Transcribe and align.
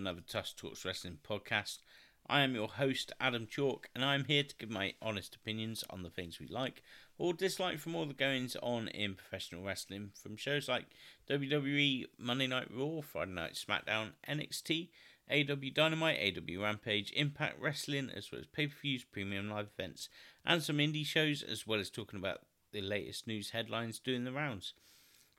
another 0.00 0.22
Tusk 0.26 0.56
Talks 0.56 0.82
Wrestling 0.82 1.18
podcast. 1.22 1.80
I 2.26 2.40
am 2.40 2.54
your 2.54 2.68
host, 2.68 3.12
Adam 3.20 3.46
Chalk, 3.46 3.90
and 3.94 4.02
I'm 4.02 4.24
here 4.24 4.42
to 4.42 4.54
give 4.56 4.70
my 4.70 4.94
honest 5.02 5.34
opinions 5.34 5.84
on 5.90 6.02
the 6.02 6.08
things 6.08 6.40
we 6.40 6.48
like 6.48 6.82
or 7.18 7.34
dislike 7.34 7.78
from 7.78 7.94
all 7.94 8.06
the 8.06 8.14
goings 8.14 8.56
on 8.62 8.88
in 8.88 9.14
professional 9.14 9.62
wrestling, 9.62 10.12
from 10.14 10.38
shows 10.38 10.68
like 10.68 10.86
WWE, 11.28 12.06
Monday 12.16 12.46
Night 12.46 12.68
Raw, 12.74 13.02
Friday 13.02 13.32
Night 13.32 13.62
SmackDown, 13.62 14.12
NXT, 14.26 14.88
AEW 15.30 15.74
Dynamite, 15.74 16.18
AEW 16.18 16.62
Rampage, 16.62 17.12
Impact 17.14 17.60
Wrestling, 17.60 18.10
as 18.16 18.32
well 18.32 18.40
as 18.40 18.46
pay 18.46 18.68
per 18.68 18.76
views, 18.80 19.04
premium 19.04 19.50
live 19.50 19.68
events, 19.78 20.08
and 20.46 20.62
some 20.62 20.78
indie 20.78 21.04
shows, 21.04 21.42
as 21.42 21.66
well 21.66 21.78
as 21.78 21.90
talking 21.90 22.18
about 22.18 22.38
the 22.72 22.80
latest 22.80 23.26
news 23.26 23.50
headlines 23.50 23.98
doing 23.98 24.24
the 24.24 24.32
rounds. 24.32 24.72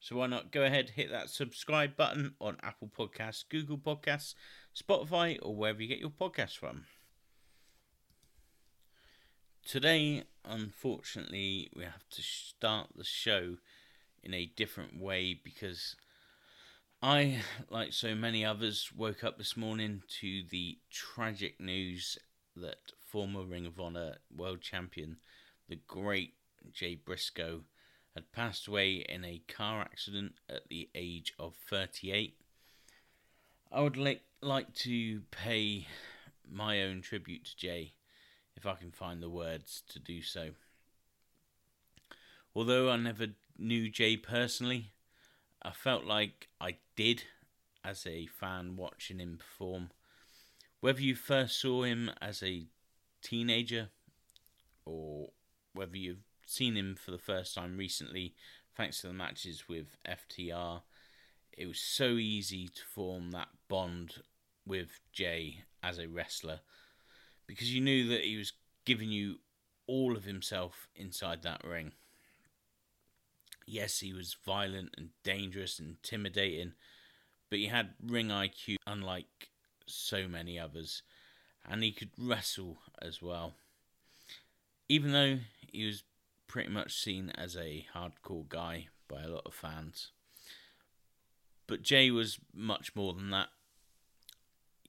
So 0.01 0.15
why 0.15 0.25
not 0.25 0.51
go 0.51 0.63
ahead, 0.63 0.89
hit 0.89 1.11
that 1.11 1.29
subscribe 1.29 1.95
button 1.95 2.33
on 2.41 2.57
Apple 2.63 2.89
Podcasts, 2.89 3.43
Google 3.47 3.77
Podcasts, 3.77 4.33
Spotify, 4.75 5.37
or 5.43 5.55
wherever 5.55 5.79
you 5.79 5.87
get 5.87 5.99
your 5.99 6.09
podcasts 6.09 6.57
from. 6.57 6.85
Today, 9.63 10.23
unfortunately, 10.43 11.69
we 11.75 11.83
have 11.83 12.09
to 12.09 12.23
start 12.23 12.89
the 12.95 13.03
show 13.03 13.57
in 14.23 14.33
a 14.33 14.47
different 14.47 14.99
way 14.99 15.39
because 15.41 15.95
I, 17.03 17.43
like 17.69 17.93
so 17.93 18.15
many 18.15 18.43
others, 18.43 18.91
woke 18.97 19.23
up 19.23 19.37
this 19.37 19.55
morning 19.55 20.01
to 20.19 20.41
the 20.49 20.79
tragic 20.89 21.59
news 21.59 22.17
that 22.55 22.91
former 23.07 23.43
Ring 23.43 23.67
of 23.67 23.79
Honor 23.79 24.15
World 24.35 24.61
Champion, 24.61 25.17
the 25.69 25.79
great 25.87 26.33
Jay 26.73 26.95
Briscoe, 26.95 27.61
had 28.15 28.31
passed 28.31 28.67
away 28.67 29.05
in 29.07 29.23
a 29.23 29.41
car 29.47 29.81
accident 29.81 30.33
at 30.49 30.67
the 30.69 30.89
age 30.93 31.33
of 31.39 31.55
38. 31.69 32.35
I 33.71 33.81
would 33.81 33.97
like, 33.97 34.21
like 34.41 34.73
to 34.75 35.21
pay 35.31 35.87
my 36.49 36.81
own 36.81 37.01
tribute 37.01 37.45
to 37.45 37.57
Jay, 37.57 37.93
if 38.55 38.65
I 38.65 38.73
can 38.73 38.91
find 38.91 39.21
the 39.21 39.29
words 39.29 39.83
to 39.89 39.99
do 39.99 40.21
so. 40.21 40.51
Although 42.53 42.91
I 42.91 42.97
never 42.97 43.27
knew 43.57 43.89
Jay 43.89 44.17
personally, 44.17 44.91
I 45.61 45.71
felt 45.71 46.03
like 46.03 46.49
I 46.59 46.77
did 46.95 47.23
as 47.83 48.05
a 48.05 48.27
fan 48.27 48.75
watching 48.75 49.19
him 49.19 49.37
perform. 49.39 49.91
Whether 50.81 51.01
you 51.01 51.15
first 51.15 51.59
saw 51.59 51.83
him 51.83 52.11
as 52.21 52.43
a 52.43 52.65
teenager 53.21 53.89
or 54.85 55.29
whether 55.73 55.95
you've 55.95 56.25
seen 56.45 56.75
him 56.75 56.95
for 56.95 57.11
the 57.11 57.17
first 57.17 57.55
time 57.55 57.77
recently, 57.77 58.35
thanks 58.75 59.01
to 59.01 59.07
the 59.07 59.13
matches 59.13 59.67
with 59.67 59.97
FTR. 60.07 60.81
It 61.57 61.67
was 61.67 61.79
so 61.79 62.13
easy 62.13 62.67
to 62.67 62.81
form 62.85 63.31
that 63.31 63.49
bond 63.67 64.23
with 64.65 64.99
Jay 65.11 65.63
as 65.83 65.97
a 65.97 66.07
wrestler 66.07 66.59
because 67.47 67.73
you 67.73 67.81
knew 67.81 68.07
that 68.07 68.23
he 68.23 68.37
was 68.37 68.53
giving 68.85 69.11
you 69.11 69.39
all 69.87 70.15
of 70.15 70.23
himself 70.23 70.87
inside 70.95 71.43
that 71.43 71.61
ring. 71.65 71.91
Yes, 73.65 73.99
he 73.99 74.13
was 74.13 74.37
violent 74.45 74.95
and 74.97 75.09
dangerous 75.23 75.79
and 75.79 75.89
intimidating, 75.89 76.73
but 77.49 77.59
he 77.59 77.67
had 77.67 77.89
ring 78.05 78.29
IQ 78.29 78.77
unlike 78.87 79.49
so 79.85 80.27
many 80.27 80.57
others, 80.57 81.03
and 81.69 81.83
he 81.83 81.91
could 81.91 82.11
wrestle 82.17 82.77
as 83.01 83.21
well. 83.21 83.53
Even 84.87 85.11
though 85.11 85.39
he 85.71 85.85
was 85.85 86.03
pretty 86.51 86.69
much 86.69 87.01
seen 87.01 87.29
as 87.29 87.55
a 87.55 87.85
hardcore 87.95 88.47
guy 88.49 88.87
by 89.07 89.21
a 89.21 89.29
lot 89.29 89.43
of 89.45 89.53
fans. 89.53 90.11
But 91.65 91.81
Jay 91.81 92.11
was 92.11 92.39
much 92.53 92.93
more 92.93 93.13
than 93.13 93.29
that. 93.29 93.47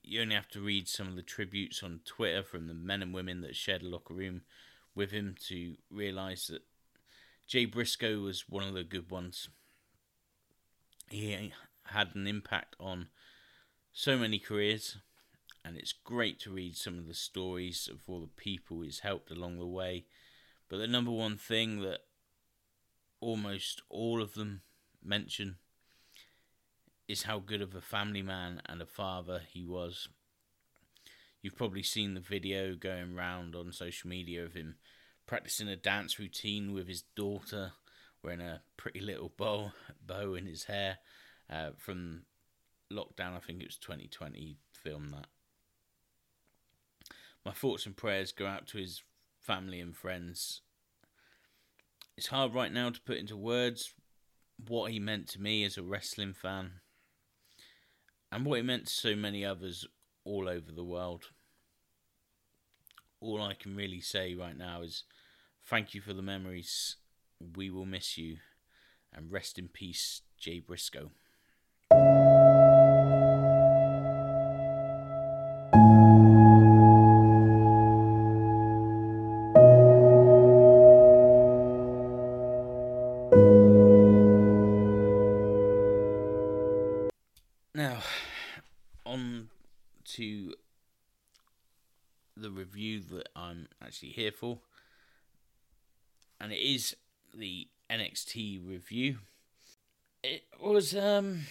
You 0.03 0.21
only 0.21 0.35
have 0.35 0.49
to 0.49 0.59
read 0.59 0.89
some 0.89 1.07
of 1.07 1.15
the 1.15 1.21
tributes 1.21 1.81
on 1.81 2.01
Twitter 2.03 2.43
from 2.43 2.67
the 2.67 2.73
men 2.73 3.01
and 3.01 3.13
women 3.13 3.39
that 3.41 3.55
shared 3.55 3.81
a 3.81 3.87
locker 3.87 4.13
room 4.13 4.41
with 4.93 5.11
him 5.11 5.37
to 5.47 5.77
realise 5.89 6.47
that 6.47 6.63
Jay 7.47 7.63
Briscoe 7.63 8.19
was 8.19 8.49
one 8.49 8.67
of 8.67 8.73
the 8.73 8.83
good 8.83 9.09
ones. 9.09 9.47
He 11.09 11.53
had 11.85 12.09
an 12.13 12.27
impact 12.27 12.75
on 12.77 13.07
so 13.93 14.17
many 14.17 14.37
careers, 14.37 14.97
and 15.63 15.77
it's 15.77 15.93
great 15.93 16.41
to 16.41 16.51
read 16.51 16.75
some 16.75 16.99
of 16.99 17.07
the 17.07 17.13
stories 17.13 17.87
of 17.89 18.01
all 18.05 18.19
the 18.19 18.27
people 18.27 18.81
he's 18.81 18.99
helped 18.99 19.31
along 19.31 19.59
the 19.59 19.65
way 19.65 20.07
but 20.73 20.79
the 20.79 20.87
number 20.87 21.11
one 21.11 21.37
thing 21.37 21.81
that 21.81 21.99
almost 23.21 23.83
all 23.91 24.23
of 24.23 24.33
them 24.33 24.61
mention 25.03 25.57
is 27.07 27.21
how 27.21 27.37
good 27.37 27.61
of 27.61 27.75
a 27.75 27.79
family 27.79 28.23
man 28.23 28.59
and 28.65 28.81
a 28.81 28.87
father 28.87 29.43
he 29.47 29.63
was. 29.63 30.07
You've 31.43 31.55
probably 31.55 31.83
seen 31.83 32.15
the 32.15 32.19
video 32.19 32.73
going 32.73 33.13
round 33.13 33.55
on 33.55 33.71
social 33.71 34.09
media 34.09 34.43
of 34.43 34.55
him 34.55 34.77
practicing 35.27 35.67
a 35.67 35.75
dance 35.75 36.17
routine 36.17 36.73
with 36.73 36.87
his 36.87 37.03
daughter, 37.15 37.73
wearing 38.23 38.41
a 38.41 38.63
pretty 38.75 38.99
little 38.99 39.31
bow 39.37 39.73
bow 40.03 40.33
in 40.33 40.47
his 40.47 40.63
hair 40.63 40.97
uh, 41.51 41.69
from 41.77 42.23
lockdown. 42.91 43.35
I 43.35 43.41
think 43.45 43.61
it 43.61 43.67
was 43.67 43.77
2020. 43.77 44.57
Filmed 44.71 45.13
that. 45.13 45.27
My 47.45 47.51
thoughts 47.51 47.85
and 47.85 47.95
prayers 47.95 48.31
go 48.31 48.47
out 48.47 48.65
to 48.69 48.79
his 48.79 49.03
family 49.43 49.81
and 49.81 49.95
friends. 49.95 50.61
It's 52.15 52.27
hard 52.27 52.53
right 52.53 52.71
now 52.71 52.89
to 52.89 53.01
put 53.01 53.17
into 53.17 53.35
words 53.35 53.93
what 54.67 54.91
he 54.91 54.99
meant 54.99 55.27
to 55.29 55.41
me 55.41 55.65
as 55.65 55.77
a 55.77 55.83
wrestling 55.83 56.33
fan 56.33 56.79
and 58.31 58.45
what 58.45 58.57
he 58.57 58.61
meant 58.61 58.87
to 58.87 58.93
so 58.93 59.15
many 59.15 59.43
others 59.43 59.85
all 60.23 60.47
over 60.47 60.71
the 60.71 60.83
world. 60.83 61.25
All 63.19 63.41
I 63.41 63.53
can 63.53 63.75
really 63.75 63.99
say 63.99 64.33
right 64.33 64.57
now 64.57 64.81
is 64.81 65.03
thank 65.65 65.93
you 65.93 66.01
for 66.01 66.13
the 66.13 66.21
memories. 66.21 66.95
We 67.55 67.69
will 67.69 67.85
miss 67.85 68.17
you. 68.17 68.37
And 69.15 69.31
rest 69.31 69.59
in 69.59 69.67
peace, 69.67 70.21
Jay 70.39 70.59
Briscoe. 70.59 71.11
And 96.39 96.51
it 96.51 96.59
is 96.59 96.95
the 97.33 97.67
NXT 97.89 98.67
review. 98.67 99.17
It 100.23 100.43
was 100.61 100.95
um, 100.95 101.41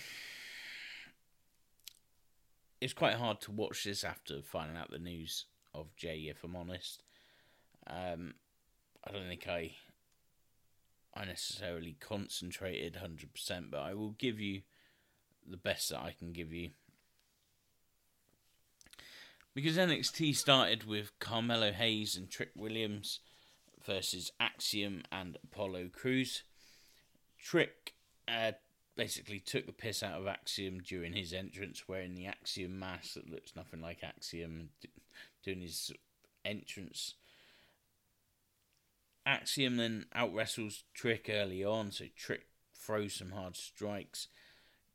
it's 2.80 2.92
quite 2.92 3.14
hard 3.14 3.40
to 3.42 3.50
watch 3.50 3.84
this 3.84 4.04
after 4.04 4.42
finding 4.42 4.76
out 4.76 4.90
the 4.90 4.98
news 4.98 5.46
of 5.74 5.94
Jay. 5.96 6.26
If 6.28 6.44
I'm 6.44 6.56
honest, 6.56 7.02
um, 7.86 8.34
I 9.06 9.12
don't 9.12 9.28
think 9.28 9.46
I 9.48 9.72
I 11.14 11.24
necessarily 11.24 11.96
concentrated 12.00 12.96
hundred 12.96 13.32
percent, 13.32 13.70
but 13.70 13.80
I 13.80 13.94
will 13.94 14.12
give 14.18 14.40
you 14.40 14.62
the 15.48 15.56
best 15.56 15.90
that 15.90 16.00
I 16.00 16.14
can 16.18 16.32
give 16.32 16.52
you. 16.52 16.70
Because 19.54 19.76
NXT 19.76 20.34
started 20.34 20.84
with 20.84 21.18
Carmelo 21.18 21.72
Hayes 21.72 22.16
and 22.16 22.30
Trick 22.30 22.50
Williams 22.56 23.20
versus 23.84 24.32
Axiom 24.40 25.02
and 25.12 25.36
Apollo 25.44 25.90
Crews. 25.92 26.42
Trick 27.38 27.92
uh, 28.26 28.52
basically 28.96 29.40
took 29.40 29.66
the 29.66 29.72
piss 29.72 30.02
out 30.02 30.18
of 30.18 30.26
Axiom 30.26 30.80
during 30.80 31.12
his 31.12 31.34
entrance, 31.34 31.86
wearing 31.86 32.14
the 32.14 32.26
Axiom 32.26 32.78
mask 32.78 33.14
that 33.14 33.30
looks 33.30 33.54
nothing 33.54 33.82
like 33.82 34.02
Axiom, 34.02 34.70
doing 35.44 35.60
his 35.60 35.92
entrance. 36.44 37.14
Axiom 39.26 39.76
then 39.76 40.06
out 40.14 40.34
wrestles 40.34 40.84
Trick 40.94 41.28
early 41.30 41.62
on, 41.62 41.92
so 41.92 42.06
Trick 42.16 42.46
throws 42.74 43.14
some 43.14 43.32
hard 43.32 43.56
strikes. 43.56 44.28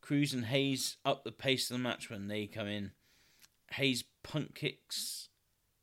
Crews 0.00 0.32
and 0.32 0.46
Hayes 0.46 0.96
up 1.04 1.24
the 1.24 1.32
pace 1.32 1.70
of 1.70 1.76
the 1.76 1.82
match 1.82 2.10
when 2.10 2.28
they 2.28 2.46
come 2.46 2.66
in. 2.66 2.92
Hayes 3.72 4.04
punt 4.22 4.54
kicks 4.54 5.28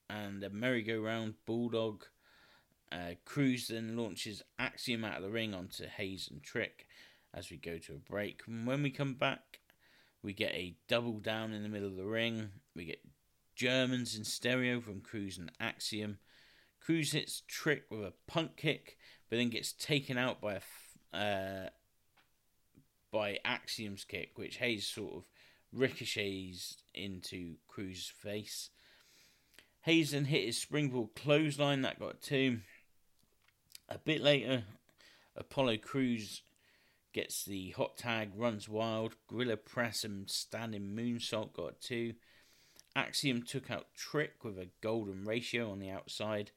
and 0.09 0.43
a 0.43 0.49
merry-go-round 0.49 1.35
bulldog. 1.45 2.05
Uh, 2.91 3.15
Crews 3.25 3.67
then 3.67 3.97
launches 3.97 4.43
Axiom 4.59 5.03
out 5.03 5.17
of 5.17 5.23
the 5.23 5.29
ring 5.29 5.53
onto 5.53 5.85
Hayes 5.87 6.29
and 6.31 6.43
Trick 6.43 6.87
as 7.33 7.49
we 7.49 7.57
go 7.57 7.77
to 7.77 7.93
a 7.93 8.11
break. 8.11 8.41
And 8.47 8.65
when 8.65 8.83
we 8.83 8.89
come 8.89 9.15
back, 9.15 9.59
we 10.21 10.33
get 10.33 10.53
a 10.53 10.75
double 10.87 11.19
down 11.19 11.53
in 11.53 11.63
the 11.63 11.69
middle 11.69 11.89
of 11.89 11.97
the 11.97 12.05
ring. 12.05 12.49
We 12.75 12.85
get 12.85 13.01
Germans 13.55 14.15
in 14.17 14.23
stereo 14.23 14.81
from 14.81 15.01
Crews 15.01 15.37
and 15.37 15.51
Axiom. 15.59 16.17
Crews 16.79 17.11
hits 17.11 17.41
Trick 17.47 17.83
with 17.89 18.01
a 18.01 18.13
punt 18.27 18.57
kick, 18.57 18.97
but 19.29 19.37
then 19.37 19.49
gets 19.49 19.73
taken 19.73 20.17
out 20.17 20.41
by 20.41 20.59
a 21.13 21.17
uh, 21.17 21.69
by 23.11 23.39
Axiom's 23.45 24.03
kick, 24.03 24.31
which 24.35 24.57
Hayes 24.57 24.85
sort 24.85 25.15
of 25.15 25.23
ricochets 25.75 26.77
into 26.93 27.55
Crews's 27.67 28.07
face. 28.07 28.69
Hayes 29.81 30.11
then 30.11 30.25
hit 30.25 30.45
his 30.45 30.57
springboard 30.57 31.09
clothesline 31.15 31.81
that 31.83 31.99
got 31.99 32.21
two. 32.21 32.61
A 33.87 33.99
bit 33.99 34.21
later, 34.21 34.63
Apollo 35.35 35.77
Crews 35.77 36.41
gets 37.13 37.45
the 37.45 37.69
hot 37.71 37.97
tag, 37.97 38.31
runs 38.35 38.67
wild. 38.67 39.15
Gorilla 39.27 39.57
press 39.57 40.03
and 40.03 40.29
standing 40.29 40.95
moonsault 40.95 41.53
got 41.53 41.81
two. 41.81 42.13
Axiom 42.95 43.43
took 43.43 43.69
out 43.69 43.93
Trick 43.95 44.43
with 44.43 44.57
a 44.57 44.69
golden 44.81 45.25
ratio 45.25 45.69
on 45.69 45.79
the 45.79 45.89
outside. 45.89 46.51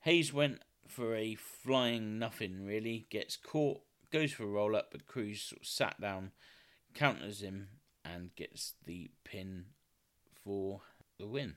Hayes 0.00 0.32
went 0.32 0.60
for 0.86 1.14
a 1.14 1.36
flying 1.36 2.18
nothing 2.18 2.64
really, 2.66 3.06
gets 3.08 3.36
caught, 3.36 3.80
goes 4.12 4.32
for 4.32 4.42
a 4.42 4.48
roll 4.48 4.76
up, 4.76 4.88
but 4.90 5.06
Crews 5.06 5.42
sort 5.42 5.62
of 5.62 5.66
sat 5.66 6.00
down, 6.00 6.32
counters 6.92 7.40
him, 7.40 7.68
and 8.04 8.34
gets 8.34 8.74
the 8.84 9.10
pin 9.24 9.66
for 10.44 10.80
the 11.18 11.26
win. 11.26 11.56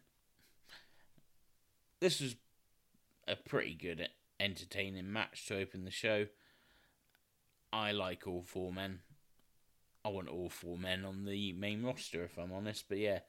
This 1.99 2.21
was 2.21 2.35
a 3.27 3.35
pretty 3.35 3.73
good, 3.73 4.09
entertaining 4.39 5.11
match 5.11 5.45
to 5.47 5.57
open 5.57 5.85
the 5.85 5.91
show. 5.91 6.27
I 7.73 7.91
like 7.91 8.27
all 8.27 8.43
four 8.43 8.71
men. 8.71 8.99
I 10.03 10.09
want 10.09 10.29
all 10.29 10.49
four 10.49 10.77
men 10.77 11.03
on 11.03 11.25
the 11.25 11.53
main 11.53 11.83
roster, 11.83 12.23
if 12.23 12.37
I'm 12.37 12.51
honest. 12.51 12.85
But 12.87 12.99
yeah, 12.99 13.19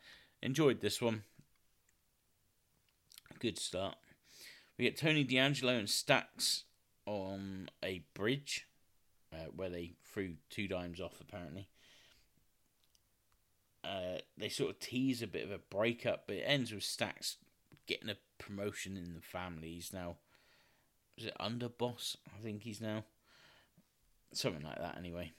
enjoyed 0.43 0.81
this 0.81 1.01
one. 1.01 1.23
Good 3.41 3.59
start. 3.59 3.97
We 4.79 4.85
get 4.85 4.97
Tony 4.97 5.25
D'Angelo 5.25 5.73
and 5.73 5.89
Stacks 5.89 6.65
on 7.07 7.71
a 7.83 8.05
bridge 8.15 8.67
uh, 9.33 9.47
where 9.55 9.71
they 9.71 9.95
threw 10.05 10.35
two 10.51 10.69
dimes 10.69 11.01
off, 11.01 11.21
apparently. 11.21 11.69
Uh, 13.87 14.19
they 14.37 14.49
sort 14.49 14.71
of 14.71 14.81
tease 14.81 15.23
a 15.23 15.27
bit 15.27 15.45
of 15.45 15.51
a 15.51 15.59
breakup, 15.59 16.25
but 16.27 16.37
it 16.37 16.45
ends 16.45 16.73
with 16.73 16.83
Stacks 16.83 17.37
getting 17.87 18.09
a 18.09 18.17
promotion 18.39 18.97
in 18.97 19.15
the 19.15 19.21
family. 19.21 19.75
He's 19.75 19.93
now, 19.93 20.17
is 21.17 21.27
it 21.27 21.37
underboss? 21.41 22.17
I 22.27 22.43
think 22.43 22.63
he's 22.63 22.81
now. 22.81 23.05
Something 24.33 24.65
like 24.65 24.79
that, 24.79 24.99
anyway. 24.99 25.33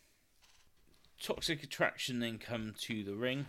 Toxic 1.21 1.63
Attraction 1.63 2.19
then 2.19 2.37
come 2.37 2.73
to 2.81 3.03
the 3.03 3.15
ring. 3.15 3.47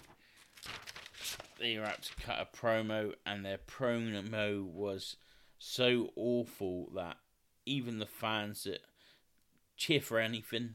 They 1.61 1.77
are 1.77 1.85
out 1.85 2.03
to 2.03 2.15
cut 2.17 2.41
a 2.41 2.57
promo, 2.57 3.15
and 3.25 3.45
their 3.45 3.59
promo 3.59 4.65
was 4.65 5.17
so 5.59 6.11
awful 6.17 6.91
that 6.95 7.19
even 7.67 7.99
the 7.99 8.07
fans 8.07 8.65
that 8.65 8.81
cheer 9.77 10.01
for 10.01 10.19
anything 10.19 10.75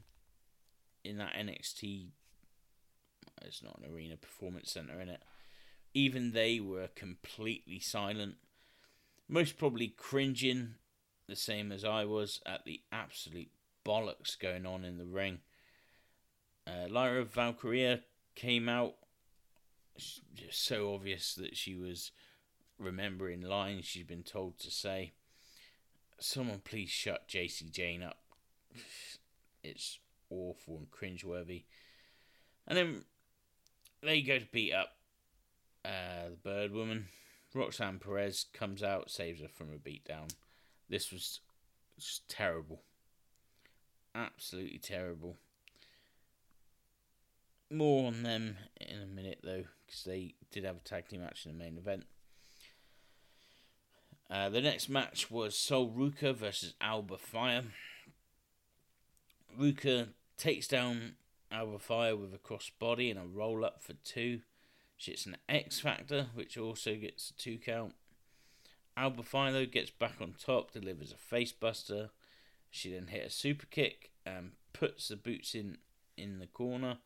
in 1.02 1.18
that 1.18 1.34
NXT, 1.34 2.08
it's 3.42 3.62
not 3.62 3.78
an 3.78 3.92
arena 3.92 4.16
performance 4.16 4.70
center 4.72 5.00
in 5.00 5.08
it, 5.08 5.22
even 5.92 6.32
they 6.32 6.60
were 6.60 6.88
completely 6.94 7.78
silent. 7.78 8.34
Most 9.28 9.58
probably 9.58 9.88
cringing, 9.88 10.74
the 11.28 11.36
same 11.36 11.72
as 11.72 11.84
I 11.84 12.04
was, 12.04 12.40
at 12.44 12.64
the 12.64 12.82
absolute 12.92 13.50
bollocks 13.84 14.38
going 14.38 14.66
on 14.66 14.84
in 14.84 14.98
the 14.98 15.06
ring. 15.06 15.38
Uh, 16.66 16.88
Lyra 16.88 17.24
Valkyria 17.24 18.00
came 18.34 18.68
out. 18.68 18.94
Just 19.96 20.66
so 20.66 20.92
obvious 20.92 21.34
that 21.34 21.56
she 21.56 21.76
was 21.76 22.10
remembering 22.78 23.40
lines 23.40 23.84
she's 23.84 24.04
been 24.04 24.24
told 24.24 24.58
to 24.58 24.70
say. 24.70 25.12
Someone 26.18 26.60
please 26.64 26.90
shut 26.90 27.28
Jacy 27.28 27.68
Jayne 27.70 28.02
up. 28.02 28.18
It's 29.66 29.98
awful 30.28 30.76
and 30.76 30.90
cringeworthy. 30.90 31.64
And 32.66 32.76
then 32.76 33.04
they 34.04 34.22
go 34.22 34.38
to 34.38 34.46
beat 34.52 34.72
up 34.72 34.90
uh, 35.84 36.30
the 36.30 36.36
bird 36.42 36.72
woman. 36.72 37.06
Roxanne 37.54 37.98
Perez 37.98 38.46
comes 38.52 38.82
out, 38.82 39.10
saves 39.10 39.40
her 39.40 39.48
from 39.48 39.68
a 39.72 39.76
beatdown. 39.76 40.32
This 40.88 41.12
was 41.12 41.40
just 41.98 42.28
terrible. 42.28 42.82
Absolutely 44.14 44.78
terrible. 44.78 45.36
More 47.70 48.08
on 48.08 48.22
them 48.22 48.56
in 48.80 49.00
a 49.00 49.06
minute, 49.06 49.40
though, 49.42 49.64
because 49.86 50.04
they 50.04 50.34
did 50.50 50.64
have 50.64 50.76
a 50.76 50.80
tag 50.80 51.08
team 51.08 51.20
match 51.20 51.46
in 51.46 51.52
the 51.52 51.64
main 51.64 51.78
event. 51.78 52.04
Uh, 54.30 54.48
the 54.48 54.60
next 54.60 54.88
match 54.88 55.30
was 55.30 55.56
Sol 55.56 55.90
Ruca 55.90 56.34
versus 56.34 56.74
Alba 56.80 57.18
Fire. 57.18 57.62
Ruca 59.58 60.08
takes 60.36 60.66
down 60.66 61.14
Alba 61.54 61.78
Fire 61.78 62.16
with 62.16 62.34
a 62.34 62.38
crossbody 62.38 63.10
and 63.10 63.18
a 63.18 63.26
roll 63.26 63.64
up 63.64 63.82
for 63.82 63.92
two. 63.92 64.40
She 64.96 65.12
hits 65.12 65.26
an 65.26 65.36
X 65.48 65.80
Factor, 65.80 66.26
which 66.34 66.58
also 66.58 66.96
gets 66.96 67.30
a 67.30 67.34
two 67.34 67.58
count. 67.58 67.94
Alba 68.96 69.22
though 69.32 69.66
gets 69.66 69.90
back 69.90 70.14
on 70.20 70.34
top, 70.38 70.72
delivers 70.72 71.12
a 71.12 71.34
facebuster. 71.34 72.10
She 72.70 72.92
then 72.92 73.08
hit 73.08 73.26
a 73.26 73.30
super 73.30 73.66
kick 73.66 74.10
and 74.26 74.52
puts 74.72 75.08
the 75.08 75.16
boots 75.16 75.54
in 75.54 75.78
in 76.16 76.38
the 76.38 76.46
corner. 76.46 76.98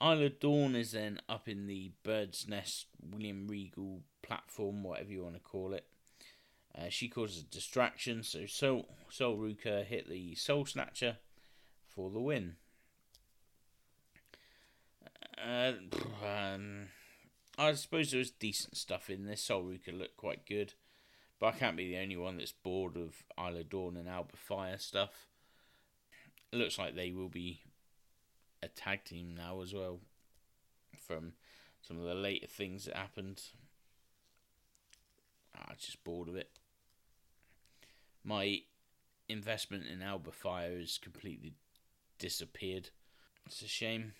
Isla 0.00 0.30
Dawn 0.30 0.74
is 0.74 0.92
then 0.92 1.20
up 1.28 1.46
in 1.48 1.66
the 1.66 1.92
bird's 2.02 2.48
nest 2.48 2.86
William 3.12 3.46
Regal 3.46 4.00
platform, 4.22 4.82
whatever 4.82 5.10
you 5.10 5.22
want 5.22 5.34
to 5.34 5.40
call 5.40 5.74
it. 5.74 5.84
Uh, 6.76 6.88
she 6.88 7.08
causes 7.08 7.42
a 7.42 7.46
distraction, 7.46 8.22
so 8.22 8.46
Sol, 8.46 8.88
Sol 9.10 9.36
Ruca 9.36 9.84
hit 9.84 10.08
the 10.08 10.34
Sol 10.36 10.64
Snatcher 10.64 11.16
for 11.86 12.10
the 12.10 12.20
win. 12.20 12.56
Uh, 15.42 15.72
um, 16.24 16.88
I 17.58 17.72
suppose 17.72 18.10
there 18.10 18.18
was 18.18 18.30
decent 18.30 18.76
stuff 18.76 19.10
in 19.10 19.24
this. 19.24 19.42
Sol 19.42 19.62
Ruca 19.62 19.96
looked 19.96 20.16
quite 20.16 20.46
good, 20.46 20.74
but 21.38 21.54
I 21.54 21.58
can't 21.58 21.76
be 21.76 21.90
the 21.90 21.98
only 21.98 22.16
one 22.16 22.36
that's 22.36 22.52
bored 22.52 22.96
of 22.96 23.22
Isla 23.38 23.64
Dawn 23.64 23.96
and 23.96 24.08
Alba 24.08 24.36
Fire 24.36 24.78
stuff. 24.78 25.28
It 26.52 26.56
looks 26.56 26.78
like 26.78 26.94
they 26.94 27.12
will 27.12 27.28
be 27.28 27.60
a 28.62 28.68
tag 28.68 29.04
team 29.04 29.34
now 29.36 29.60
as 29.62 29.72
well, 29.72 30.00
from 31.06 31.32
some 31.80 31.98
of 31.98 32.04
the 32.04 32.14
later 32.14 32.46
things 32.46 32.84
that 32.84 32.96
happened. 32.96 33.42
I'm 35.54 35.76
just 35.78 36.02
bored 36.04 36.28
of 36.28 36.36
it 36.36 36.50
my 38.24 38.60
investment 39.28 39.84
in 39.86 40.02
Alba 40.02 40.32
Fire 40.32 40.78
has 40.78 40.98
completely 40.98 41.54
disappeared. 42.18 42.90
It's 43.46 43.62
a 43.62 43.68
shame. 43.68 44.12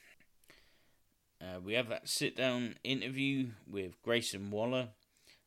Uh, 1.40 1.60
we 1.60 1.74
have 1.74 1.88
that 1.88 2.08
sit 2.08 2.36
down 2.36 2.76
interview 2.84 3.48
with 3.66 4.00
Grayson 4.02 4.50
Waller. 4.50 4.88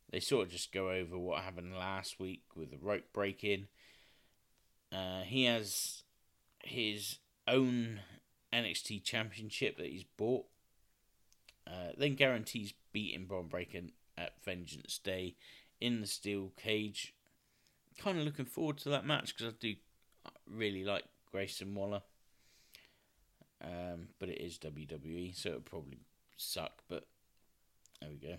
They 0.09 0.19
sort 0.19 0.47
of 0.47 0.51
just 0.51 0.71
go 0.71 0.89
over 0.89 1.17
what 1.17 1.43
happened 1.43 1.75
last 1.75 2.19
week 2.19 2.43
with 2.55 2.71
the 2.71 2.77
rope 2.77 3.05
break 3.13 3.43
in. 3.43 3.67
Uh, 4.91 5.21
he 5.21 5.45
has 5.45 6.03
his 6.63 7.19
own 7.47 7.99
NXT 8.51 9.03
championship 9.03 9.77
that 9.77 9.87
he's 9.87 10.05
bought. 10.17 10.45
Uh, 11.65 11.91
then 11.97 12.15
guarantees 12.15 12.73
beating 12.91 13.25
Bron 13.25 13.47
Breakker 13.47 13.81
at 14.17 14.43
Vengeance 14.43 14.97
Day 14.97 15.35
in 15.79 16.01
the 16.01 16.07
steel 16.07 16.51
cage 16.57 17.13
kind 17.97 18.17
of 18.17 18.25
looking 18.25 18.45
forward 18.45 18.77
to 18.79 18.89
that 18.89 19.05
match 19.05 19.35
because 19.35 19.53
I 19.53 19.55
do 19.59 19.75
really 20.49 20.83
like 20.83 21.03
Grayson 21.31 21.73
Waller. 21.75 22.01
Um, 23.63 24.09
but 24.19 24.29
it 24.29 24.41
is 24.41 24.57
WWE, 24.59 25.35
so 25.35 25.49
it'll 25.49 25.61
probably 25.61 25.99
suck. 26.37 26.83
But 26.89 27.05
there 28.01 28.09
we 28.09 28.17
go. 28.17 28.35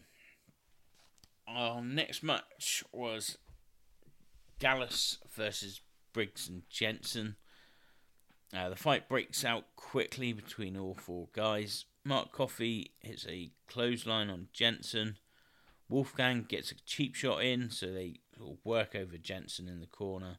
Our 1.46 1.82
next 1.82 2.22
match 2.22 2.84
was 2.92 3.38
Gallus 4.58 5.18
versus 5.34 5.80
Briggs 6.12 6.48
and 6.48 6.62
Jensen. 6.68 7.36
Uh, 8.54 8.68
the 8.68 8.76
fight 8.76 9.08
breaks 9.08 9.44
out 9.44 9.64
quickly 9.76 10.32
between 10.32 10.76
all 10.76 10.94
four 10.94 11.28
guys. 11.32 11.86
Mark 12.04 12.32
Coffey 12.32 12.92
hits 13.00 13.26
a 13.26 13.50
clothesline 13.66 14.30
on 14.30 14.48
Jensen. 14.52 15.16
Wolfgang 15.88 16.44
gets 16.48 16.70
a 16.70 16.76
cheap 16.86 17.14
shot 17.14 17.42
in, 17.42 17.70
so 17.70 17.86
they 17.86 18.20
work 18.62 18.94
over 18.94 19.16
Jensen 19.16 19.68
in 19.68 19.80
the 19.80 19.86
corner. 19.86 20.38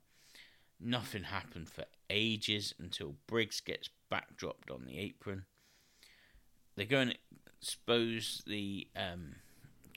Nothing 0.80 1.24
happened 1.24 1.70
for 1.70 1.86
ages 2.10 2.74
until 2.80 3.16
Briggs 3.28 3.60
gets 3.60 3.90
backdropped 4.12 4.72
on 4.72 4.86
the 4.86 5.00
apron. 5.00 5.46
They 6.76 6.86
go 6.86 7.00
and 7.00 7.18
expose 7.62 8.44
the 8.46 8.88
um, 8.96 9.36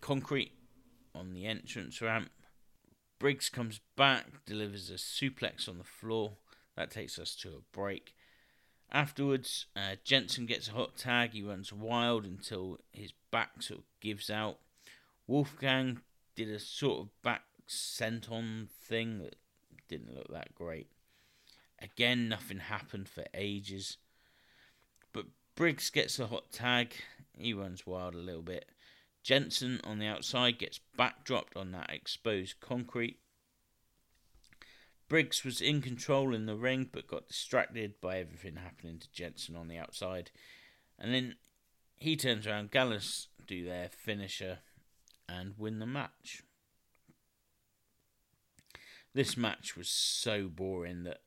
concrete 0.00 0.52
on 1.14 1.32
the 1.32 1.46
entrance 1.46 2.00
ramp. 2.00 2.30
Briggs 3.18 3.48
comes 3.48 3.80
back, 3.96 4.26
delivers 4.46 4.90
a 4.90 4.94
suplex 4.94 5.68
on 5.68 5.78
the 5.78 5.84
floor. 5.84 6.34
That 6.76 6.90
takes 6.90 7.18
us 7.18 7.34
to 7.36 7.48
a 7.48 7.76
break. 7.76 8.14
Afterwards, 8.90 9.66
uh, 9.76 9.96
Jensen 10.04 10.46
gets 10.46 10.68
a 10.68 10.72
hot 10.72 10.96
tag. 10.96 11.32
He 11.32 11.42
runs 11.42 11.72
wild 11.72 12.24
until 12.24 12.78
his 12.92 13.12
back 13.30 13.62
sort 13.62 13.80
of 13.80 13.84
gives 14.00 14.30
out. 14.30 14.58
Wolfgang 15.26 16.00
did 16.36 16.48
a 16.48 16.58
sort 16.58 17.00
of 17.00 17.22
back 17.22 17.42
senton 17.68 18.68
thing 18.70 19.18
that 19.18 19.36
didn't 19.88 20.14
look 20.14 20.32
that 20.32 20.54
great. 20.54 20.88
Again, 21.80 22.28
nothing 22.28 22.58
happened 22.58 23.08
for 23.08 23.24
ages. 23.34 23.98
But 25.12 25.26
Briggs 25.54 25.90
gets 25.90 26.18
a 26.18 26.26
hot 26.26 26.52
tag. 26.52 26.94
He 27.36 27.52
runs 27.52 27.86
wild 27.86 28.14
a 28.14 28.18
little 28.18 28.42
bit. 28.42 28.70
Jensen 29.22 29.80
on 29.84 29.98
the 29.98 30.06
outside 30.06 30.58
gets 30.58 30.80
backdropped 30.98 31.56
on 31.56 31.72
that 31.72 31.90
exposed 31.90 32.60
concrete. 32.60 33.18
Briggs 35.08 35.44
was 35.44 35.60
in 35.60 35.80
control 35.80 36.34
in 36.34 36.46
the 36.46 36.54
ring 36.54 36.88
but 36.92 37.06
got 37.06 37.28
distracted 37.28 38.00
by 38.00 38.18
everything 38.18 38.56
happening 38.56 38.98
to 38.98 39.12
Jensen 39.12 39.56
on 39.56 39.68
the 39.68 39.78
outside. 39.78 40.30
And 40.98 41.14
then 41.14 41.36
he 41.96 42.16
turns 42.16 42.46
around, 42.46 42.70
Gallus 42.70 43.28
do 43.46 43.64
their 43.64 43.88
finisher 43.88 44.58
and 45.28 45.54
win 45.56 45.78
the 45.78 45.86
match. 45.86 46.42
This 49.14 49.36
match 49.36 49.76
was 49.76 49.88
so 49.88 50.48
boring 50.48 51.04
that 51.04 51.22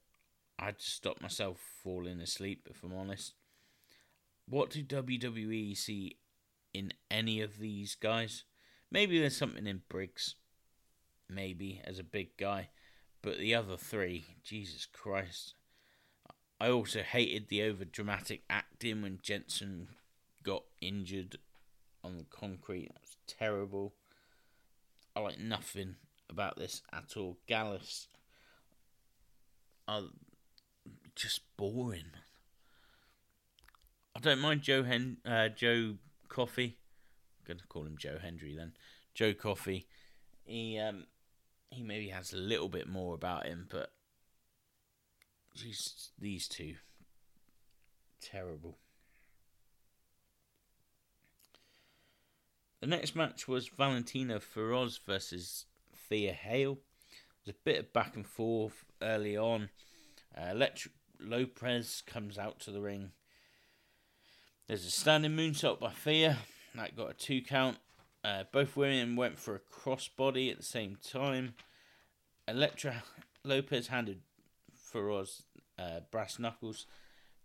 I 0.61 0.71
to 0.71 0.89
stop 0.89 1.19
myself 1.21 1.57
falling 1.83 2.21
asleep, 2.21 2.67
if 2.69 2.83
I'm 2.83 2.93
honest. 2.93 3.33
What 4.47 4.69
do 4.69 4.83
WWE 4.83 5.75
see 5.75 6.17
in 6.71 6.93
any 7.09 7.41
of 7.41 7.57
these 7.57 7.95
guys? 7.95 8.43
Maybe 8.91 9.19
there's 9.19 9.35
something 9.35 9.65
in 9.65 9.81
Briggs, 9.89 10.35
maybe, 11.27 11.81
as 11.83 11.97
a 11.97 12.03
big 12.03 12.37
guy, 12.37 12.69
but 13.23 13.39
the 13.39 13.55
other 13.55 13.75
three, 13.75 14.25
Jesus 14.43 14.85
Christ. 14.85 15.55
I 16.59 16.69
also 16.69 17.01
hated 17.01 17.47
the 17.49 17.63
over 17.63 17.83
dramatic 17.83 18.43
acting 18.47 19.01
when 19.01 19.17
Jensen 19.23 19.87
got 20.43 20.63
injured 20.79 21.37
on 22.03 22.17
the 22.17 22.25
concrete. 22.25 22.89
That 22.89 23.01
was 23.01 23.17
terrible. 23.25 23.95
I 25.15 25.21
like 25.21 25.39
nothing 25.39 25.95
about 26.29 26.57
this 26.57 26.83
at 26.93 27.17
all. 27.17 27.39
Gallus 27.47 28.09
are 29.87 30.03
just 31.15 31.41
boring. 31.57 32.11
I 34.15 34.19
don't 34.19 34.39
mind 34.39 34.61
Joe 34.61 34.83
Hen 34.83 35.17
uh, 35.25 35.49
Joe 35.49 35.95
Coffey. 36.27 36.77
I'm 37.39 37.55
gonna 37.55 37.67
call 37.67 37.85
him 37.85 37.97
Joe 37.97 38.17
Hendry 38.21 38.55
then. 38.55 38.73
Joe 39.13 39.33
Coffey. 39.33 39.87
He 40.43 40.77
um 40.79 41.05
he 41.69 41.83
maybe 41.83 42.09
has 42.09 42.33
a 42.33 42.37
little 42.37 42.69
bit 42.69 42.87
more 42.87 43.15
about 43.15 43.45
him, 43.45 43.67
but 43.69 43.91
geez, 45.55 46.11
these 46.19 46.47
two 46.47 46.75
terrible. 48.21 48.77
The 52.81 52.87
next 52.87 53.15
match 53.15 53.47
was 53.47 53.67
Valentina 53.67 54.39
Feroz 54.39 54.99
versus 55.05 55.65
Thea 56.09 56.33
Hail. 56.33 56.79
There's 57.45 57.55
a 57.55 57.59
bit 57.63 57.79
of 57.79 57.93
back 57.93 58.15
and 58.15 58.25
forth 58.25 58.85
early 59.01 59.37
on. 59.37 59.69
Uh, 60.35 60.51
Elektra 60.51 60.91
Lopez 61.23 62.03
comes 62.05 62.37
out 62.37 62.59
to 62.61 62.71
the 62.71 62.81
ring. 62.81 63.11
There's 64.67 64.85
a 64.85 64.91
standing 64.91 65.31
moonsault 65.31 65.79
by 65.79 65.91
Thea. 65.91 66.37
That 66.75 66.95
got 66.95 67.11
a 67.11 67.13
two 67.13 67.41
count. 67.41 67.77
Uh, 68.23 68.43
both 68.51 68.77
women 68.77 69.15
went 69.15 69.39
for 69.39 69.55
a 69.55 69.59
crossbody 69.59 70.51
at 70.51 70.57
the 70.57 70.63
same 70.63 70.97
time. 71.01 71.55
Elektra 72.47 73.03
Lopez 73.43 73.87
handed 73.87 74.21
Feroz 74.73 75.43
uh, 75.79 76.01
brass 76.11 76.37
knuckles, 76.37 76.85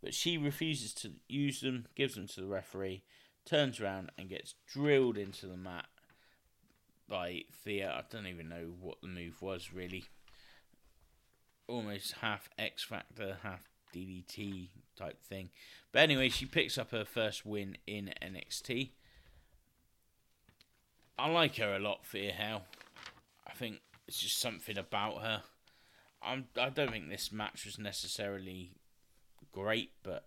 but 0.02 0.14
she 0.14 0.36
refuses 0.36 0.92
to 0.94 1.12
use 1.28 1.60
them, 1.60 1.86
gives 1.94 2.14
them 2.14 2.26
to 2.28 2.40
the 2.40 2.46
referee, 2.46 3.02
turns 3.44 3.80
around 3.80 4.10
and 4.18 4.28
gets 4.28 4.54
drilled 4.72 5.16
into 5.16 5.46
the 5.46 5.56
mat 5.56 5.86
by 7.08 7.42
Thea. 7.64 7.90
I 7.90 8.02
don't 8.10 8.26
even 8.26 8.48
know 8.48 8.72
what 8.80 9.00
the 9.00 9.08
move 9.08 9.40
was 9.40 9.72
really. 9.72 10.04
Almost 11.68 12.12
half 12.20 12.48
X 12.58 12.84
Factor, 12.84 13.38
half 13.42 13.68
DDT 13.94 14.68
type 14.96 15.22
thing. 15.22 15.50
But 15.92 16.02
anyway, 16.02 16.28
she 16.28 16.46
picks 16.46 16.78
up 16.78 16.90
her 16.90 17.04
first 17.04 17.44
win 17.44 17.76
in 17.86 18.12
NXT. 18.22 18.90
I 21.18 21.28
like 21.30 21.56
her 21.56 21.74
a 21.74 21.78
lot, 21.78 22.04
Thea 22.04 22.32
Hail. 22.32 22.62
I 23.46 23.52
think 23.52 23.80
it's 24.06 24.20
just 24.20 24.38
something 24.38 24.76
about 24.76 25.22
her. 25.22 25.42
I'm, 26.22 26.46
I 26.60 26.68
don't 26.68 26.90
think 26.90 27.08
this 27.08 27.32
match 27.32 27.64
was 27.64 27.78
necessarily 27.78 28.72
great, 29.52 29.90
but 30.02 30.24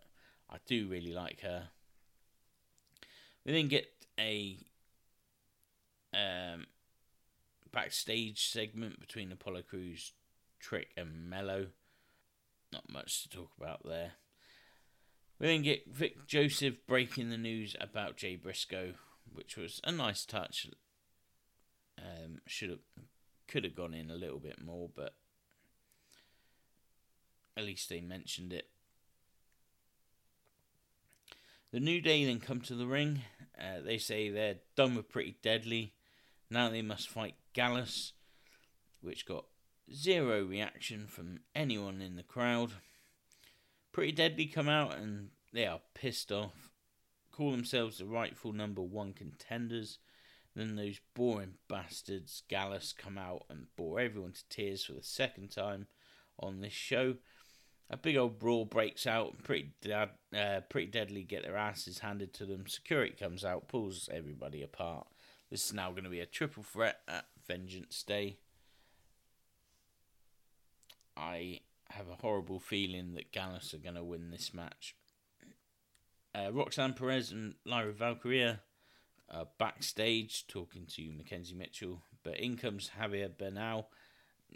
I 0.49 0.57
do 0.65 0.87
really 0.87 1.13
like 1.13 1.41
her. 1.41 1.69
We 3.45 3.53
then 3.53 3.67
get 3.67 3.87
a 4.19 4.57
um, 6.13 6.65
backstage 7.71 8.49
segment 8.49 8.99
between 8.99 9.31
Apollo 9.31 9.63
Crews, 9.69 10.13
Trick, 10.59 10.89
and 10.97 11.29
Melo. 11.29 11.67
Not 12.71 12.91
much 12.91 13.23
to 13.23 13.29
talk 13.29 13.51
about 13.57 13.81
there. 13.83 14.13
We 15.39 15.47
then 15.47 15.61
get 15.61 15.91
Vic 15.91 16.27
Joseph 16.27 16.85
breaking 16.87 17.29
the 17.29 17.37
news 17.37 17.75
about 17.79 18.17
Jay 18.17 18.35
Briscoe, 18.35 18.93
which 19.33 19.55
was 19.55 19.79
a 19.83 19.91
nice 19.91 20.25
touch. 20.25 20.67
Um, 21.97 22.39
should 22.45 22.69
have, 22.69 22.79
could 23.47 23.63
have 23.63 23.75
gone 23.75 23.93
in 23.93 24.11
a 24.11 24.15
little 24.15 24.39
bit 24.39 24.61
more, 24.61 24.89
but 24.93 25.15
at 27.55 27.63
least 27.63 27.89
they 27.89 28.01
mentioned 28.01 28.53
it. 28.53 28.69
The 31.71 31.79
New 31.79 32.01
Day 32.01 32.25
then 32.25 32.39
come 32.39 32.61
to 32.61 32.75
the 32.75 32.87
ring. 32.87 33.21
Uh, 33.59 33.81
they 33.83 33.97
say 33.97 34.29
they're 34.29 34.55
done 34.75 34.95
with 34.95 35.09
Pretty 35.09 35.37
Deadly. 35.41 35.93
Now 36.49 36.69
they 36.69 36.81
must 36.81 37.09
fight 37.09 37.35
Gallus, 37.53 38.13
which 39.01 39.25
got 39.25 39.45
zero 39.93 40.43
reaction 40.43 41.07
from 41.07 41.39
anyone 41.55 42.01
in 42.01 42.15
the 42.15 42.23
crowd. 42.23 42.73
Pretty 43.91 44.11
Deadly 44.11 44.45
come 44.45 44.69
out 44.69 44.97
and 44.97 45.29
they 45.51 45.65
are 45.65 45.81
pissed 45.93 46.31
off, 46.31 46.69
call 47.31 47.51
themselves 47.51 47.97
the 47.97 48.05
rightful 48.05 48.53
number 48.53 48.81
one 48.81 49.13
contenders. 49.13 49.97
Then 50.55 50.75
those 50.75 50.99
boring 51.13 51.55
bastards 51.67 52.43
Gallus 52.49 52.93
come 52.93 53.17
out 53.17 53.45
and 53.49 53.67
bore 53.75 53.99
everyone 53.99 54.33
to 54.33 54.49
tears 54.49 54.83
for 54.83 54.93
the 54.93 55.03
second 55.03 55.51
time 55.51 55.87
on 56.39 56.61
this 56.61 56.73
show. 56.73 57.15
A 57.89 57.97
big 57.97 58.17
old 58.17 58.39
brawl 58.39 58.65
breaks 58.65 59.07
out. 59.07 59.41
Pretty, 59.43 59.71
dad, 59.81 60.09
uh, 60.35 60.61
pretty 60.69 60.87
deadly 60.87 61.23
get 61.23 61.43
their 61.43 61.57
asses 61.57 61.99
handed 61.99 62.33
to 62.35 62.45
them. 62.45 62.67
Security 62.67 63.15
comes 63.15 63.43
out, 63.43 63.67
pulls 63.67 64.09
everybody 64.11 64.61
apart. 64.61 65.07
This 65.49 65.65
is 65.65 65.73
now 65.73 65.89
going 65.91 66.03
to 66.03 66.09
be 66.09 66.19
a 66.19 66.27
triple 66.27 66.61
threat 66.61 66.99
at 67.07 67.25
Vengeance 67.47 68.03
Day. 68.03 68.37
I 71.19 71.59
have 71.89 72.07
a 72.07 72.15
horrible 72.15 72.59
feeling 72.59 73.13
that 73.15 73.31
Gallus 73.31 73.73
are 73.73 73.79
going 73.79 73.95
to 73.95 74.03
win 74.03 74.31
this 74.31 74.53
match. 74.53 74.95
Uh, 76.33 76.51
Roxanne 76.53 76.93
Perez 76.93 77.31
and 77.31 77.55
Lyra 77.65 77.91
Valkyria 77.91 78.61
are 79.29 79.47
backstage 79.57 80.47
talking 80.47 80.85
to 80.95 81.11
Mackenzie 81.11 81.55
Mitchell, 81.55 82.03
but 82.23 82.39
in 82.39 82.57
comes 82.57 82.91
Javier 82.99 83.35
Bernal. 83.35 83.89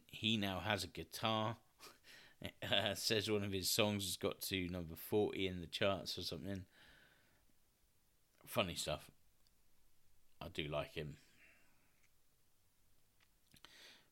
He 0.08 0.38
now 0.38 0.60
has 0.60 0.84
a 0.84 0.88
guitar. 0.88 1.58
uh, 2.72 2.96
says 2.96 3.30
one 3.30 3.44
of 3.44 3.52
his 3.52 3.70
songs 3.70 4.06
has 4.06 4.18
got 4.18 4.42
to 4.42 4.68
number 4.70 4.96
40 4.96 5.48
in 5.48 5.62
the 5.62 5.68
charts 5.68 6.18
or 6.18 6.22
something. 6.22 6.64
Funny 8.46 8.76
stuff. 8.76 9.10
I 10.42 10.48
do 10.54 10.68
like 10.68 10.96
him. 10.96 11.16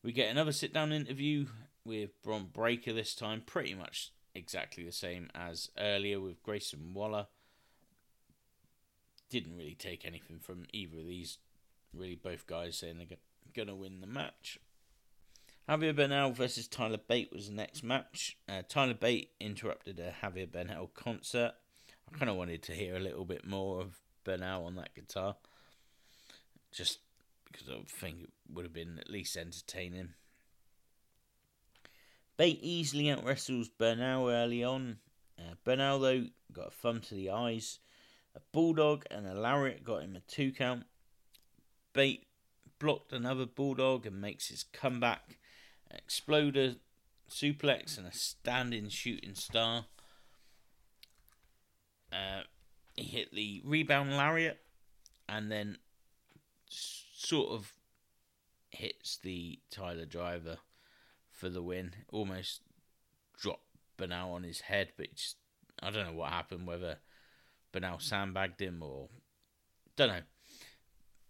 We 0.03 0.13
get 0.13 0.29
another 0.29 0.51
sit 0.51 0.73
down 0.73 0.91
interview 0.91 1.45
with 1.85 2.21
Bron 2.21 2.47
Breakker 2.51 2.93
this 2.93 3.15
time, 3.15 3.41
pretty 3.45 3.73
much 3.73 4.11
exactly 4.33 4.83
the 4.83 4.91
same 4.91 5.29
as 5.35 5.69
earlier 5.77 6.19
with 6.19 6.43
Grayson 6.43 6.93
Waller. 6.93 7.27
Didn't 9.29 9.57
really 9.57 9.75
take 9.75 10.05
anything 10.05 10.39
from 10.39 10.65
either 10.73 10.99
of 10.99 11.07
these, 11.07 11.37
really, 11.93 12.15
both 12.15 12.47
guys 12.47 12.77
saying 12.77 12.97
they're 12.97 13.17
going 13.53 13.67
to 13.67 13.75
win 13.75 14.01
the 14.01 14.07
match. 14.07 14.59
Javier 15.69 15.95
Bernal 15.95 16.31
versus 16.31 16.67
Tyler 16.67 16.97
Bate 16.97 17.31
was 17.31 17.47
the 17.47 17.55
next 17.55 17.83
match. 17.83 18.37
Uh, 18.49 18.61
Tyler 18.67 18.93
Bate 18.93 19.31
interrupted 19.39 19.99
a 19.99 20.13
Javier 20.25 20.51
Bernal 20.51 20.87
concert. 20.87 21.53
I 22.13 22.17
kind 22.17 22.29
of 22.29 22.35
wanted 22.35 22.61
to 22.63 22.73
hear 22.73 22.95
a 22.95 22.99
little 22.99 23.25
bit 23.25 23.47
more 23.47 23.79
of 23.79 23.99
Bernal 24.23 24.65
on 24.65 24.75
that 24.75 24.93
guitar 24.95 25.35
just 26.71 26.99
because 27.51 27.69
I 27.69 27.79
think 27.87 28.23
it 28.23 28.29
would 28.51 28.65
have 28.65 28.73
been 28.73 28.99
at 28.99 29.09
least 29.09 29.37
entertaining. 29.37 30.09
Bate 32.41 32.63
easily 32.63 33.11
out 33.11 33.23
wrestles 33.23 33.69
Bernal 33.69 34.27
early 34.27 34.63
on. 34.63 34.97
Uh, 35.37 35.53
Bernal, 35.63 35.99
though, 35.99 36.25
got 36.51 36.69
a 36.69 36.71
thumb 36.71 36.99
to 37.01 37.13
the 37.13 37.29
eyes. 37.29 37.77
A 38.35 38.39
bulldog 38.51 39.05
and 39.11 39.27
a 39.27 39.35
lariat 39.35 39.83
got 39.83 40.01
him 40.01 40.15
a 40.15 40.21
two 40.21 40.51
count. 40.51 40.85
Bate 41.93 42.25
blocked 42.79 43.13
another 43.13 43.45
bulldog 43.45 44.07
and 44.07 44.19
makes 44.19 44.47
his 44.47 44.63
comeback. 44.63 45.37
Exploder 45.91 46.77
suplex 47.29 47.99
and 47.99 48.07
a 48.07 48.11
standing 48.11 48.89
shooting 48.89 49.35
star. 49.35 49.85
Uh, 52.11 52.41
he 52.95 53.03
hit 53.03 53.35
the 53.35 53.61
rebound 53.63 54.17
lariat 54.17 54.57
and 55.29 55.51
then 55.51 55.77
sort 56.67 57.51
of 57.51 57.73
hits 58.71 59.19
the 59.21 59.59
Tyler 59.69 60.05
driver 60.05 60.57
for 61.41 61.49
the 61.49 61.63
win. 61.63 61.95
Almost 62.13 62.61
dropped 63.37 63.65
Bernal 63.97 64.33
on 64.33 64.43
his 64.43 64.61
head, 64.61 64.89
but 64.95 65.15
just, 65.15 65.37
I 65.81 65.89
don't 65.89 66.05
know 66.05 66.13
what 66.13 66.29
happened, 66.29 66.67
whether 66.67 66.99
Bernal 67.71 67.99
sandbagged 67.99 68.61
him 68.61 68.83
or 68.83 69.09
Don't 69.95 70.09
know. 70.09 70.21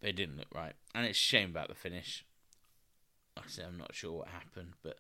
They 0.01 0.12
didn't 0.12 0.38
look 0.38 0.53
right, 0.53 0.74
and 0.94 1.06
it's 1.06 1.18
a 1.18 1.22
shame 1.22 1.51
about 1.51 1.70
the 1.70 1.75
finish. 1.75 2.25
I 3.38 3.44
said, 3.48 3.65
I'm 3.68 3.77
not 3.77 3.96
sure 3.96 4.12
what 4.12 4.27
happened, 4.27 4.74
but 4.84 4.98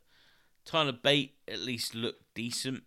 Tyler 0.63 0.93
Bate 0.93 1.35
at 1.47 1.59
least 1.59 1.93
looked 1.93 2.33
decent. 2.33 2.83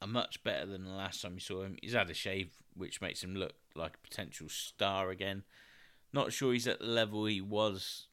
A 0.00 0.06
much 0.06 0.42
better 0.42 0.66
than 0.66 0.84
the 0.84 0.92
last 0.92 1.22
time 1.22 1.34
you 1.34 1.40
saw 1.40 1.62
him. 1.62 1.76
He's 1.82 1.92
had 1.92 2.10
a 2.10 2.14
shave, 2.14 2.50
which 2.74 3.00
makes 3.00 3.22
him 3.22 3.34
look 3.34 3.54
like 3.74 3.94
a 3.96 4.08
potential 4.08 4.48
star 4.48 5.10
again. 5.10 5.42
Not 6.12 6.32
sure 6.32 6.52
he's 6.52 6.66
at 6.66 6.80
the 6.80 6.86
level 6.86 7.26
he 7.26 7.40
was 7.40 8.06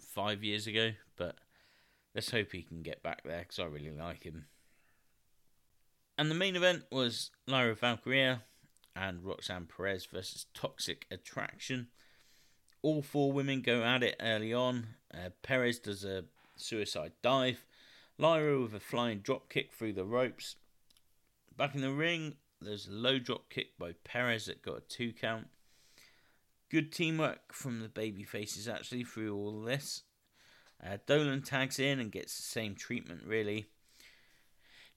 five 0.00 0.42
years 0.42 0.66
ago, 0.66 0.92
let's 2.14 2.30
hope 2.30 2.52
he 2.52 2.62
can 2.62 2.82
get 2.82 3.02
back 3.02 3.22
there 3.24 3.40
because 3.40 3.58
I 3.58 3.64
really 3.64 3.90
like 3.90 4.24
him. 4.24 4.46
And 6.18 6.30
the 6.30 6.34
main 6.34 6.56
event 6.56 6.84
was 6.90 7.30
Lyra 7.46 7.74
Valkyria 7.74 8.42
and 8.94 9.24
Roxanne 9.24 9.66
Perez 9.66 10.06
versus 10.06 10.46
Toxic 10.52 11.06
Attraction. 11.10 11.88
All 12.82 13.02
four 13.02 13.32
women 13.32 13.62
go 13.62 13.82
at 13.82 14.02
it 14.02 14.16
early 14.20 14.52
on. 14.52 14.88
Uh, 15.12 15.30
Perez 15.42 15.78
does 15.78 16.04
a 16.04 16.24
suicide 16.56 17.12
dive. 17.22 17.64
Lyra 18.18 18.60
with 18.60 18.74
a 18.74 18.80
flying 18.80 19.20
drop 19.20 19.48
kick 19.48 19.72
through 19.72 19.94
the 19.94 20.04
ropes. 20.04 20.56
Back 21.56 21.74
in 21.74 21.80
the 21.80 21.90
ring, 21.90 22.36
there's 22.60 22.86
a 22.86 22.92
low 22.92 23.18
drop 23.18 23.48
kick 23.48 23.78
by 23.78 23.92
Perez 24.04 24.46
that 24.46 24.62
got 24.62 24.78
a 24.78 24.80
two 24.80 25.12
count. 25.12 25.46
Good 26.70 26.92
teamwork 26.92 27.52
from 27.52 27.80
the 27.80 27.88
baby 27.88 28.24
faces 28.24 28.68
actually 28.68 29.04
through 29.04 29.34
all 29.34 29.62
this. 29.62 30.02
Uh, 30.84 30.96
Dolan 31.06 31.42
tags 31.42 31.78
in 31.78 32.00
and 32.00 32.10
gets 32.10 32.36
the 32.36 32.42
same 32.42 32.74
treatment 32.74 33.22
really. 33.26 33.66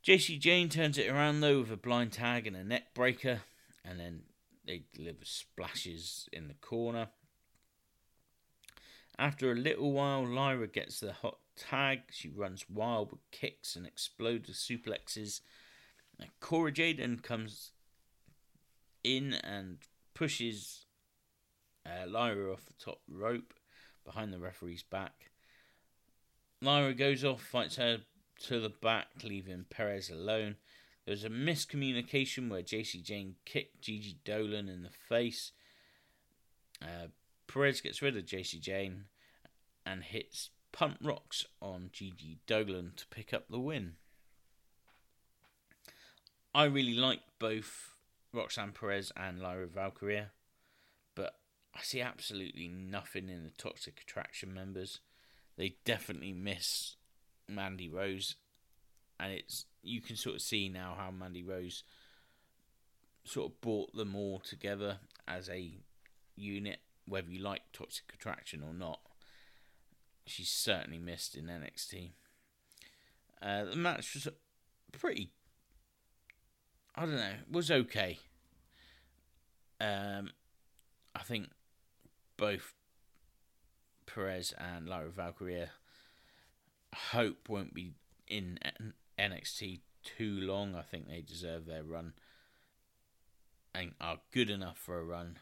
Jacy 0.01 0.37
Jayne 0.37 0.69
turns 0.69 0.97
it 0.97 1.09
around 1.09 1.41
though 1.41 1.59
with 1.59 1.71
a 1.71 1.77
blind 1.77 2.11
tag 2.11 2.47
and 2.47 2.55
a 2.55 2.63
neck 2.63 2.93
breaker, 2.93 3.41
and 3.83 3.99
then 3.99 4.23
they 4.65 4.83
deliver 4.93 5.23
splashes 5.23 6.27
in 6.31 6.47
the 6.47 6.53
corner. 6.55 7.07
After 9.17 9.51
a 9.51 9.55
little 9.55 9.91
while, 9.91 10.25
Lyra 10.25 10.67
gets 10.67 10.99
the 10.99 11.13
hot 11.13 11.37
tag. 11.55 12.01
She 12.11 12.29
runs 12.29 12.65
wild 12.69 13.11
with 13.11 13.31
kicks 13.31 13.75
and 13.75 13.85
explodes 13.85 14.47
with 14.47 14.57
suplexes. 14.57 15.41
And 16.19 16.29
Cora 16.39 16.71
Jade 16.71 16.99
then 16.99 17.19
comes 17.19 17.71
in 19.03 19.33
and 19.33 19.77
pushes 20.13 20.85
uh, 21.85 22.07
Lyra 22.07 22.51
off 22.53 22.65
the 22.65 22.73
top 22.73 23.01
rope 23.07 23.53
behind 24.03 24.33
the 24.33 24.39
referee's 24.39 24.83
back. 24.83 25.31
Lyra 26.63 26.93
goes 26.93 27.23
off, 27.23 27.41
fights 27.41 27.75
her 27.75 27.99
to 28.47 28.59
the 28.59 28.69
back, 28.69 29.07
leaving 29.23 29.65
Perez 29.69 30.09
alone. 30.09 30.55
There's 31.05 31.25
a 31.25 31.29
miscommunication 31.29 32.49
where 32.49 32.61
Jacy 32.61 33.01
Jayne 33.01 33.35
kicked 33.45 33.81
Gigi 33.81 34.17
Dolan 34.23 34.69
in 34.69 34.83
the 34.83 34.89
face. 34.89 35.51
Uh, 36.81 37.07
Perez 37.47 37.81
gets 37.81 38.01
rid 38.01 38.15
of 38.15 38.25
Jacy 38.25 38.59
Jayne 38.59 39.05
and 39.85 40.03
hits 40.03 40.49
Pop 40.71 40.93
Rocks 41.01 41.45
on 41.61 41.89
Gigi 41.91 42.39
Dolan 42.47 42.93
to 42.95 43.07
pick 43.07 43.33
up 43.33 43.49
the 43.49 43.59
win. 43.59 43.93
I 46.55 46.65
really 46.65 46.95
like 46.95 47.19
both 47.39 47.95
Roxanne 48.31 48.71
Perez 48.71 49.11
and 49.17 49.41
Lyra 49.41 49.67
Valkyria, 49.67 50.31
but 51.15 51.35
I 51.75 51.81
see 51.81 51.99
absolutely 51.99 52.67
nothing 52.67 53.27
in 53.27 53.43
the 53.43 53.49
Toxic 53.49 53.99
Attraction 54.01 54.53
members. 54.53 54.99
They 55.57 55.75
definitely 55.85 56.33
miss 56.33 56.95
Mandy 57.47 57.89
Rose, 57.89 58.35
and 59.19 59.33
it's 59.33 59.65
you 59.81 60.01
can 60.01 60.15
sort 60.15 60.35
of 60.35 60.41
see 60.41 60.69
now 60.69 60.95
how 60.97 61.11
Mandy 61.11 61.43
Rose 61.43 61.83
sort 63.25 63.51
of 63.51 63.61
brought 63.61 63.93
them 63.95 64.15
all 64.15 64.39
together 64.39 64.97
as 65.27 65.49
a 65.49 65.71
unit, 66.35 66.79
whether 67.07 67.29
you 67.29 67.39
like 67.39 67.61
Toxic 67.71 68.11
Attraction 68.13 68.63
or 68.63 68.73
not. 68.73 68.99
She's 70.25 70.49
certainly 70.49 70.99
missed 70.99 71.35
in 71.35 71.45
NXT. 71.45 72.11
Uh, 73.41 73.65
the 73.65 73.75
match 73.75 74.13
was 74.13 74.27
pretty. 74.93 75.31
I 76.95 77.01
don't 77.05 77.15
know. 77.15 77.33
Was 77.51 77.69
okay. 77.69 78.19
Um, 79.81 80.31
I 81.13 81.23
think 81.23 81.49
both 82.37 82.73
Perez 84.13 84.53
and 84.57 84.87
Lyra 84.87 85.09
Valkyria 85.09 85.69
hope 87.11 87.49
won't 87.49 87.73
be 87.73 87.93
in 88.27 88.59
NXT 89.17 89.79
too 90.03 90.39
long. 90.41 90.75
I 90.75 90.81
think 90.81 91.07
they 91.07 91.21
deserve 91.21 91.65
their 91.65 91.83
run 91.83 92.13
and 93.73 93.93
are 93.99 94.19
good 94.31 94.49
enough 94.49 94.77
for 94.77 94.99
a 94.99 95.03
run 95.03 95.37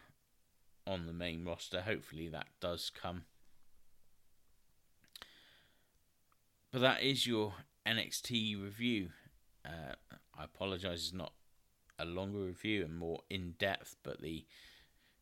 on 0.87 1.05
the 1.05 1.13
main 1.13 1.45
roster. 1.45 1.81
Hopefully 1.81 2.29
that 2.29 2.47
does 2.59 2.89
come. 2.89 3.23
But 6.71 6.81
that 6.81 7.03
is 7.03 7.27
your 7.27 7.53
NXT 7.85 8.61
review. 8.61 9.09
Uh, 9.65 9.95
I 10.37 10.45
apologise, 10.45 11.07
it's 11.07 11.13
not 11.13 11.33
a 11.99 12.05
longer 12.05 12.39
review 12.39 12.85
and 12.85 12.97
more 12.97 13.21
in 13.29 13.55
depth, 13.59 13.97
but 14.03 14.21
the 14.21 14.45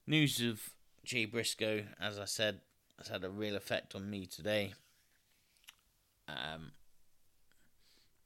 news 0.05 0.39
of 0.39 0.69
Jay 1.03 1.25
Briscoe, 1.25 1.85
as 1.99 2.19
I 2.19 2.25
said, 2.25 2.61
has 2.99 3.07
had 3.07 3.23
a 3.23 3.29
real 3.29 3.55
effect 3.55 3.95
on 3.95 4.09
me 4.09 4.25
today. 4.25 4.73
Um, 6.27 6.73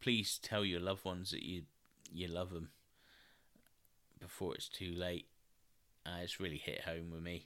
please 0.02 0.40
tell 0.42 0.66
your 0.66 0.82
loved 0.82 1.06
ones 1.06 1.32
that 1.32 1.44
you 1.44 1.64
you 2.12 2.28
love 2.28 2.50
them 2.52 2.70
before 4.20 4.54
it's 4.56 4.68
too 4.68 4.92
late. 4.92 5.28
Uh, 6.06 6.18
it's 6.22 6.40
really 6.40 6.58
hit 6.58 6.82
home 6.82 7.12
with 7.12 7.22
me. 7.22 7.46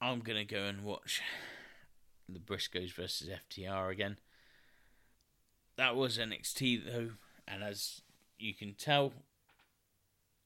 I'm 0.00 0.20
gonna 0.20 0.44
go 0.44 0.64
and 0.64 0.82
watch 0.82 1.22
the 2.28 2.38
Briscoes 2.38 2.92
versus 2.92 3.28
FTR 3.28 3.90
again. 3.90 4.16
That 5.76 5.96
was 5.96 6.18
NXT 6.18 6.84
though, 6.84 7.10
and 7.46 7.62
as 7.62 8.00
you 8.38 8.54
can 8.54 8.74
tell, 8.74 9.12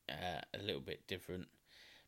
uh, 0.08 0.42
a 0.52 0.62
little 0.62 0.80
bit 0.80 1.06
different. 1.06 1.46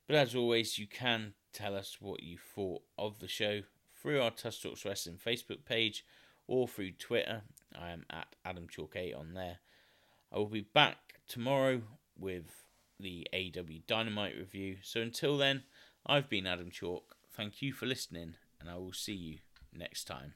But 0.07 0.17
as 0.17 0.35
always, 0.35 0.79
you 0.79 0.87
can 0.87 1.35
tell 1.53 1.75
us 1.75 1.99
what 2.01 2.23
you 2.23 2.39
thought 2.39 2.83
of 2.99 3.19
the 3.19 3.29
show 3.29 3.63
through 4.01 4.21
our 4.21 4.31
Tuss 4.31 4.61
Talks 4.61 4.85
Wrestling 4.85 5.19
Facebook 5.25 5.65
page 5.65 6.05
or 6.47 6.67
through 6.67 6.93
Twitter. 6.93 7.43
I 7.79 7.91
am 7.91 8.05
at 8.11 8.35
Adam 8.45 8.67
Chalk 8.69 8.97
8 8.97 9.15
on 9.15 9.35
there. 9.35 9.59
I 10.33 10.39
will 10.39 10.47
be 10.47 10.67
back 10.75 11.21
tomorrow 11.29 11.83
with 12.19 12.65
the 12.99 13.27
AEW 13.33 13.87
Dynamite 13.87 14.37
review. 14.37 14.79
So 14.83 15.01
until 15.01 15.37
then, 15.37 15.63
I've 16.07 16.29
been 16.29 16.47
Adam 16.47 16.71
Chalk. 16.71 17.17
Thank 17.31 17.63
you 17.63 17.73
for 17.73 17.87
listening, 17.87 18.35
and 18.61 18.69
I 18.69 18.77
will 18.77 18.93
see 18.93 19.15
you 19.15 19.39
next 19.73 20.05
time. 20.05 20.35